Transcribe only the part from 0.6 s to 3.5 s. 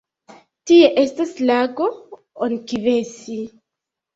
Tie estas lago Onkivesi.